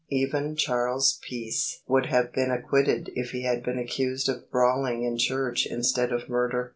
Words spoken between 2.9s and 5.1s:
if he had been accused of brawling